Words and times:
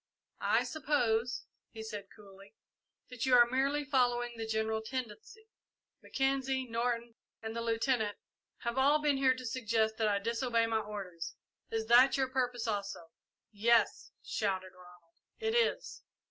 "I 0.49 0.63
suppose," 0.63 1.45
he 1.69 1.83
said 1.83 2.07
coolly, 2.09 2.55
"that 3.09 3.27
you 3.27 3.35
are 3.35 3.45
merely 3.45 3.85
following 3.85 4.35
the 4.35 4.47
general 4.47 4.81
tendency. 4.81 5.47
Mackenzie, 6.01 6.65
Norton, 6.65 7.13
and 7.39 7.55
the 7.55 7.61
Lieutenant 7.61 8.17
have 8.61 8.79
all 8.79 8.97
been 8.99 9.17
here 9.17 9.35
to 9.35 9.45
suggest 9.45 9.97
that 9.97 10.07
I 10.07 10.17
disobey 10.17 10.65
my 10.65 10.79
orders. 10.79 11.35
Is 11.69 11.85
that 11.85 12.17
your 12.17 12.29
purpose, 12.29 12.65
also?" 12.67 13.11
"Yes," 13.51 14.09
shouted 14.23 14.71
Ronald, 14.73 15.13
"it 15.39 15.53
is!" 15.53 16.01